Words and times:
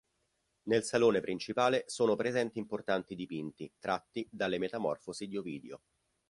Nel 0.63 0.83
salone 0.83 1.21
principale 1.21 1.83
sono 1.85 2.15
presenti 2.15 2.57
importanti 2.57 3.13
dipinti, 3.13 3.71
tratti 3.77 4.27
da 4.31 4.47
Le 4.47 4.57
metamorfosi 4.57 5.27
di 5.27 5.37
Ovidio. 5.37 5.81